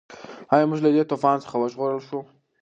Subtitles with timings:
[0.53, 2.19] ایا موږ له دې طوفان څخه وژغورل شوو؟